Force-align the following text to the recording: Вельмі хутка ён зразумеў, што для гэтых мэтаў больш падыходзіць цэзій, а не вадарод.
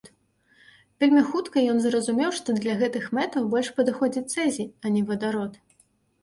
Вельмі 1.01 1.21
хутка 1.31 1.57
ён 1.73 1.77
зразумеў, 1.83 2.29
што 2.37 2.55
для 2.63 2.73
гэтых 2.79 3.05
мэтаў 3.19 3.47
больш 3.53 3.69
падыходзіць 3.81 4.25
цэзій, 4.33 4.67
а 4.83 4.95
не 4.97 5.05
вадарод. 5.13 5.53